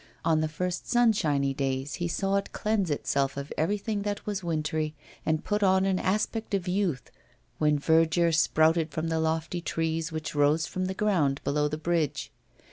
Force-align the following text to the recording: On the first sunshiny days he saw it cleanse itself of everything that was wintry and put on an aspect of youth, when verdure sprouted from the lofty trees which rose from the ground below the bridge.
On 0.25 0.41
the 0.41 0.47
first 0.47 0.89
sunshiny 0.89 1.53
days 1.53 1.93
he 2.01 2.07
saw 2.07 2.37
it 2.37 2.51
cleanse 2.51 2.89
itself 2.89 3.37
of 3.37 3.53
everything 3.55 4.01
that 4.01 4.25
was 4.25 4.43
wintry 4.43 4.95
and 5.27 5.43
put 5.43 5.61
on 5.61 5.85
an 5.85 5.99
aspect 5.99 6.55
of 6.55 6.67
youth, 6.67 7.11
when 7.59 7.77
verdure 7.77 8.31
sprouted 8.31 8.89
from 8.89 9.09
the 9.09 9.19
lofty 9.19 9.61
trees 9.61 10.11
which 10.11 10.33
rose 10.33 10.65
from 10.65 10.85
the 10.85 10.95
ground 10.95 11.39
below 11.43 11.67
the 11.67 11.77
bridge. 11.77 12.31